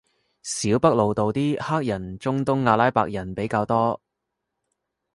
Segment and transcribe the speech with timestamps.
[0.41, 4.01] 小北路度啲黑人中東阿拉伯人比較多